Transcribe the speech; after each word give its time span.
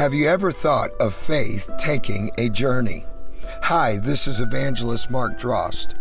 Have 0.00 0.14
you 0.14 0.28
ever 0.28 0.50
thought 0.50 0.92
of 0.98 1.12
faith 1.12 1.68
taking 1.76 2.30
a 2.38 2.48
journey? 2.48 3.04
Hi, 3.64 3.98
this 3.98 4.26
is 4.26 4.40
Evangelist 4.40 5.10
Mark 5.10 5.38
Drost. 5.38 5.94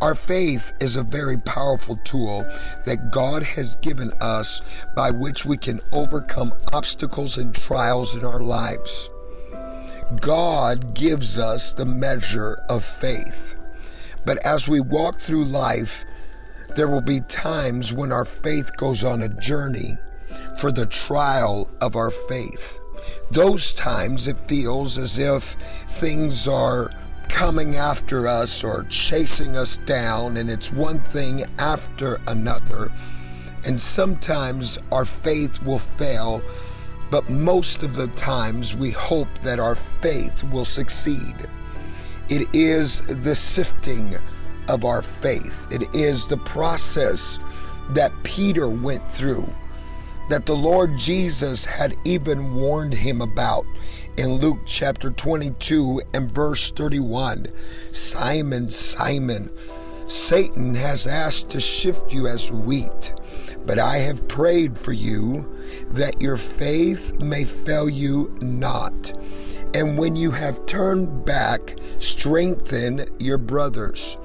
Our 0.00 0.16
faith 0.16 0.72
is 0.80 0.96
a 0.96 1.04
very 1.04 1.38
powerful 1.38 1.96
tool 2.02 2.42
that 2.84 3.12
God 3.12 3.44
has 3.44 3.76
given 3.76 4.10
us 4.20 4.60
by 4.96 5.12
which 5.12 5.46
we 5.46 5.56
can 5.56 5.78
overcome 5.92 6.52
obstacles 6.72 7.38
and 7.38 7.54
trials 7.54 8.16
in 8.16 8.24
our 8.24 8.40
lives. 8.40 9.08
God 10.20 10.92
gives 10.92 11.38
us 11.38 11.72
the 11.74 11.86
measure 11.86 12.58
of 12.68 12.84
faith. 12.84 13.54
But 14.26 14.44
as 14.44 14.68
we 14.68 14.80
walk 14.80 15.18
through 15.18 15.44
life, 15.44 16.04
there 16.74 16.88
will 16.88 17.02
be 17.02 17.20
times 17.20 17.92
when 17.92 18.10
our 18.10 18.24
faith 18.24 18.76
goes 18.76 19.04
on 19.04 19.22
a 19.22 19.28
journey 19.28 19.92
for 20.58 20.72
the 20.72 20.86
trial 20.86 21.70
of 21.80 21.94
our 21.94 22.10
faith. 22.10 22.80
Those 23.30 23.74
times 23.74 24.28
it 24.28 24.38
feels 24.38 24.98
as 24.98 25.18
if 25.18 25.42
things 25.88 26.46
are 26.46 26.90
coming 27.28 27.76
after 27.76 28.28
us 28.28 28.62
or 28.62 28.84
chasing 28.84 29.56
us 29.56 29.76
down, 29.76 30.36
and 30.36 30.48
it's 30.48 30.72
one 30.72 31.00
thing 31.00 31.42
after 31.58 32.20
another. 32.28 32.90
And 33.66 33.80
sometimes 33.80 34.78
our 34.92 35.04
faith 35.04 35.62
will 35.62 35.78
fail, 35.78 36.42
but 37.10 37.28
most 37.30 37.82
of 37.82 37.96
the 37.96 38.08
times 38.08 38.76
we 38.76 38.90
hope 38.90 39.28
that 39.42 39.58
our 39.58 39.74
faith 39.74 40.44
will 40.44 40.64
succeed. 40.64 41.34
It 42.28 42.48
is 42.54 43.00
the 43.02 43.34
sifting 43.34 44.14
of 44.68 44.84
our 44.84 45.02
faith, 45.02 45.66
it 45.70 45.94
is 45.94 46.28
the 46.28 46.38
process 46.38 47.38
that 47.90 48.12
Peter 48.22 48.68
went 48.68 49.10
through 49.10 49.46
that 50.28 50.46
the 50.46 50.56
Lord 50.56 50.96
Jesus 50.96 51.64
had 51.64 51.94
even 52.04 52.54
warned 52.54 52.94
him 52.94 53.20
about 53.20 53.66
in 54.16 54.34
Luke 54.34 54.60
chapter 54.64 55.10
22 55.10 56.02
and 56.14 56.30
verse 56.30 56.70
31. 56.70 57.46
Simon, 57.92 58.70
Simon, 58.70 59.50
Satan 60.06 60.74
has 60.74 61.06
asked 61.06 61.50
to 61.50 61.60
shift 61.60 62.12
you 62.12 62.26
as 62.26 62.52
wheat, 62.52 63.12
but 63.66 63.78
I 63.78 63.98
have 63.98 64.28
prayed 64.28 64.76
for 64.76 64.92
you 64.92 65.50
that 65.90 66.20
your 66.20 66.36
faith 66.36 67.20
may 67.20 67.44
fail 67.44 67.88
you 67.88 68.36
not. 68.40 69.12
And 69.74 69.98
when 69.98 70.14
you 70.14 70.30
have 70.30 70.66
turned 70.66 71.24
back, 71.24 71.76
strengthen 71.98 73.06
your 73.18 73.38
brothers. 73.38 74.16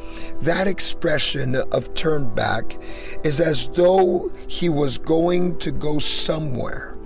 That 0.42 0.68
expression 0.68 1.56
of 1.56 1.94
turn 1.96 2.34
back 2.36 2.78
is 3.24 3.42
as 3.42 3.68
though 3.70 4.32
he 4.48 4.70
was 4.70 5.00
going 5.00 5.58
to 5.60 5.72
go 5.72 5.98
somewhere 5.98 6.98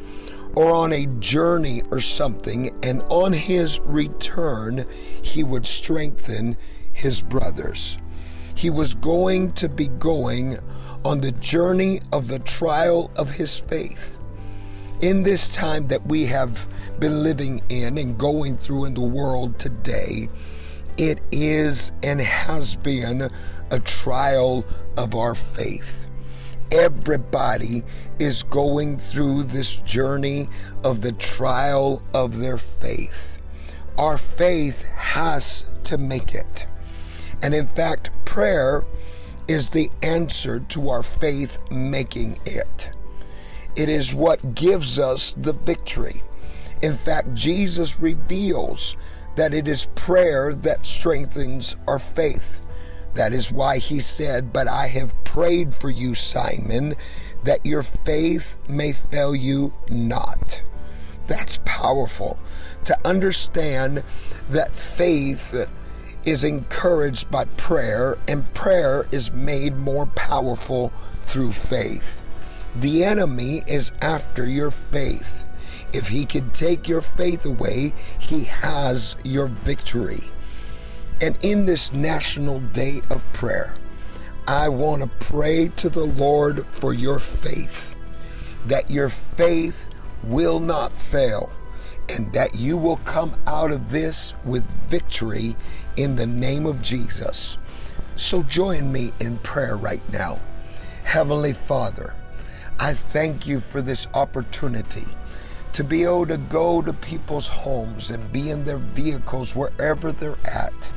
or 0.55 0.71
on 0.71 0.93
a 0.93 1.07
journey 1.19 1.81
or 1.89 1.99
something, 1.99 2.69
and 2.83 3.01
on 3.09 3.33
his 3.33 3.79
return, 3.85 4.85
he 5.23 5.43
would 5.43 5.65
strengthen 5.65 6.55
his 6.91 7.21
brothers. 7.21 7.97
He 8.55 8.69
was 8.69 8.93
going 8.93 9.53
to 9.53 9.67
be 9.67 9.87
going 9.87 10.59
on 11.03 11.21
the 11.21 11.31
journey 11.31 12.01
of 12.11 12.27
the 12.27 12.37
trial 12.39 13.09
of 13.15 13.31
his 13.31 13.59
faith 13.59 14.22
in 15.01 15.23
this 15.23 15.49
time 15.49 15.87
that 15.87 16.05
we 16.05 16.25
have 16.27 16.67
been 16.99 17.23
living 17.23 17.61
in 17.69 17.97
and 17.97 18.17
going 18.17 18.55
through 18.55 18.85
in 18.85 18.93
the 18.93 19.01
world 19.01 19.59
today, 19.59 20.29
it 20.97 21.19
is 21.31 21.91
and 22.03 22.21
has 22.21 22.75
been 22.75 23.29
a 23.71 23.79
trial 23.79 24.65
of 24.97 25.15
our 25.15 25.35
faith. 25.35 26.07
Everybody 26.71 27.83
is 28.19 28.43
going 28.43 28.97
through 28.97 29.43
this 29.43 29.75
journey 29.75 30.49
of 30.83 31.01
the 31.01 31.11
trial 31.11 32.01
of 32.13 32.39
their 32.39 32.57
faith. 32.57 33.41
Our 33.97 34.17
faith 34.17 34.83
has 34.91 35.65
to 35.85 35.97
make 35.97 36.33
it. 36.33 36.67
And 37.41 37.53
in 37.53 37.67
fact, 37.67 38.11
prayer 38.25 38.85
is 39.47 39.71
the 39.71 39.89
answer 40.01 40.59
to 40.59 40.89
our 40.89 41.03
faith 41.03 41.59
making 41.69 42.37
it. 42.45 42.91
It 43.75 43.89
is 43.89 44.13
what 44.13 44.55
gives 44.55 44.99
us 44.99 45.33
the 45.33 45.53
victory. 45.53 46.21
In 46.81 46.93
fact, 46.93 47.33
Jesus 47.33 47.99
reveals 47.99 48.95
that 49.35 49.53
it 49.53 49.67
is 49.67 49.87
prayer 49.95 50.53
that 50.53 50.85
strengthens 50.85 51.75
our 51.87 51.99
faith. 51.99 52.63
That 53.15 53.33
is 53.33 53.51
why 53.51 53.77
he 53.77 53.99
said, 53.99 54.53
But 54.53 54.67
I 54.67 54.87
have 54.87 55.23
prayed 55.23 55.73
for 55.73 55.89
you, 55.89 56.13
Simon, 56.13 56.95
that 57.43 57.65
your 57.65 57.83
faith 57.83 58.57
may 58.67 58.91
fail 58.91 59.35
you 59.35 59.73
not. 59.89 60.63
That's 61.27 61.59
powerful 61.65 62.37
to 62.85 62.97
understand 63.05 64.03
that 64.49 64.71
faith 64.71 65.69
is 66.25 66.43
encouraged 66.43 67.29
by 67.31 67.45
prayer 67.45 68.17
and 68.27 68.53
prayer 68.53 69.07
is 69.11 69.31
made 69.31 69.77
more 69.77 70.05
powerful 70.07 70.91
through 71.21 71.51
faith. 71.51 72.23
The 72.75 73.03
enemy 73.03 73.61
is 73.67 73.91
after 74.01 74.47
your 74.47 74.71
faith. 74.71 75.45
If 75.93 76.07
he 76.07 76.25
can 76.25 76.49
take 76.51 76.87
your 76.87 77.01
faith 77.01 77.45
away, 77.45 77.93
he 78.19 78.45
has 78.45 79.15
your 79.23 79.47
victory. 79.47 80.21
And 81.21 81.37
in 81.43 81.65
this 81.65 81.93
National 81.93 82.59
Day 82.59 83.01
of 83.11 83.31
Prayer, 83.31 83.75
I 84.47 84.69
want 84.69 85.03
to 85.03 85.25
pray 85.25 85.69
to 85.77 85.89
the 85.89 86.05
Lord 86.05 86.65
for 86.65 86.93
your 86.93 87.19
faith, 87.19 87.95
that 88.65 88.89
your 88.89 89.09
faith 89.09 89.89
will 90.23 90.59
not 90.59 90.91
fail, 90.91 91.51
and 92.09 92.33
that 92.33 92.55
you 92.55 92.77
will 92.77 92.97
come 92.97 93.35
out 93.45 93.71
of 93.71 93.91
this 93.91 94.33
with 94.43 94.65
victory 94.89 95.55
in 95.95 96.15
the 96.15 96.27
name 96.27 96.65
of 96.65 96.81
Jesus. 96.81 97.57
So 98.15 98.43
join 98.43 98.91
me 98.91 99.11
in 99.19 99.37
prayer 99.37 99.77
right 99.77 100.01
now. 100.11 100.39
Heavenly 101.03 101.53
Father, 101.53 102.15
I 102.83 102.91
thank 102.91 103.47
you 103.47 103.61
for 103.61 103.81
this 103.81 104.07
opportunity 104.13 105.05
to 105.71 105.85
be 105.85 106.03
able 106.03 106.25
to 106.25 106.35
go 106.37 106.81
to 106.81 106.91
people's 106.91 107.47
homes 107.47 108.11
and 108.11 108.29
be 108.33 108.49
in 108.49 108.65
their 108.65 108.77
vehicles 108.77 109.55
wherever 109.55 110.11
they're 110.11 110.35
at. 110.43 110.91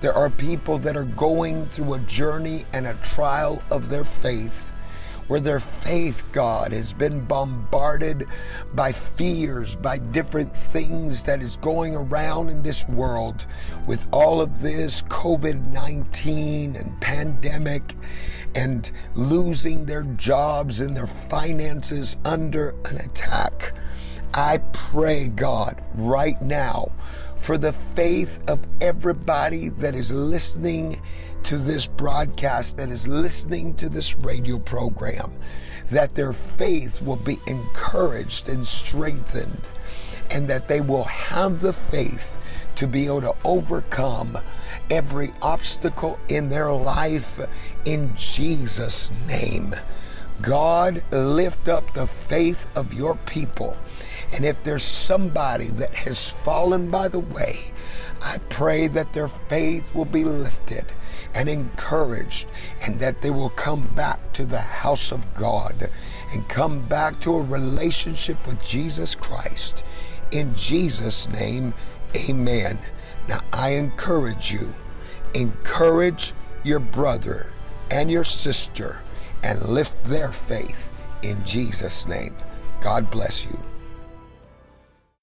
There 0.00 0.14
are 0.14 0.30
people 0.30 0.78
that 0.78 0.96
are 0.96 1.04
going 1.04 1.66
through 1.66 1.92
a 1.92 1.98
journey 1.98 2.64
and 2.72 2.86
a 2.86 2.94
trial 3.02 3.62
of 3.70 3.90
their 3.90 4.04
faith 4.04 4.72
where 5.28 5.40
their 5.40 5.60
faith, 5.60 6.24
God, 6.32 6.72
has 6.72 6.92
been 6.92 7.24
bombarded 7.24 8.26
by 8.74 8.92
fears, 8.92 9.76
by 9.76 9.98
different 9.98 10.54
things 10.54 11.22
that 11.22 11.40
is 11.40 11.56
going 11.56 11.94
around 11.94 12.48
in 12.48 12.62
this 12.62 12.86
world 12.88 13.46
with 13.86 14.06
all 14.10 14.40
of 14.40 14.60
this 14.60 15.02
COVID 15.02 15.66
19 15.66 16.76
and 16.76 17.00
pandemic 17.00 17.94
and 18.54 18.90
losing 19.14 19.84
their 19.86 20.02
jobs 20.02 20.80
and 20.80 20.96
their 20.96 21.06
finances 21.06 22.16
under 22.24 22.70
an 22.86 22.96
attack. 22.96 23.74
I 24.34 24.58
pray, 24.72 25.28
God, 25.28 25.82
right 25.94 26.40
now 26.42 26.92
for 27.36 27.56
the 27.56 27.72
faith 27.72 28.42
of 28.48 28.60
everybody 28.80 29.68
that 29.68 29.94
is 29.94 30.12
listening 30.12 31.00
to 31.44 31.58
this 31.58 31.86
broadcast, 31.86 32.76
that 32.76 32.90
is 32.90 33.08
listening 33.08 33.74
to 33.74 33.88
this 33.88 34.16
radio 34.16 34.58
program, 34.58 35.32
that 35.90 36.14
their 36.14 36.32
faith 36.32 37.00
will 37.02 37.16
be 37.16 37.38
encouraged 37.46 38.48
and 38.48 38.66
strengthened, 38.66 39.68
and 40.30 40.48
that 40.48 40.68
they 40.68 40.80
will 40.80 41.04
have 41.04 41.60
the 41.60 41.72
faith 41.72 42.38
to 42.76 42.86
be 42.86 43.06
able 43.06 43.20
to 43.22 43.34
overcome 43.44 44.38
every 44.90 45.32
obstacle 45.42 46.18
in 46.28 46.48
their 46.48 46.72
life 46.72 47.40
in 47.84 48.14
Jesus' 48.14 49.10
name. 49.26 49.74
God, 50.40 51.02
lift 51.10 51.68
up 51.68 51.92
the 51.92 52.06
faith 52.06 52.70
of 52.76 52.94
your 52.94 53.16
people. 53.26 53.76
And 54.34 54.44
if 54.44 54.62
there's 54.62 54.84
somebody 54.84 55.66
that 55.66 55.94
has 55.96 56.32
fallen 56.32 56.90
by 56.90 57.08
the 57.08 57.18
way, 57.18 57.72
I 58.20 58.38
pray 58.48 58.88
that 58.88 59.12
their 59.12 59.28
faith 59.28 59.94
will 59.94 60.04
be 60.04 60.24
lifted 60.24 60.84
and 61.34 61.48
encouraged 61.48 62.48
and 62.84 62.98
that 63.00 63.22
they 63.22 63.30
will 63.30 63.50
come 63.50 63.86
back 63.94 64.32
to 64.34 64.44
the 64.44 64.60
house 64.60 65.12
of 65.12 65.34
God 65.34 65.90
and 66.32 66.48
come 66.48 66.80
back 66.86 67.20
to 67.20 67.36
a 67.36 67.42
relationship 67.42 68.44
with 68.46 68.64
Jesus 68.66 69.14
Christ. 69.14 69.84
In 70.32 70.54
Jesus' 70.54 71.28
name, 71.28 71.74
amen. 72.28 72.78
Now 73.28 73.40
I 73.52 73.70
encourage 73.70 74.52
you, 74.52 74.68
encourage 75.34 76.32
your 76.64 76.80
brother 76.80 77.52
and 77.90 78.10
your 78.10 78.24
sister 78.24 79.02
and 79.42 79.62
lift 79.62 80.02
their 80.04 80.28
faith 80.28 80.92
in 81.22 81.42
Jesus' 81.44 82.06
name. 82.06 82.34
God 82.80 83.10
bless 83.10 83.46
you. 83.46 83.58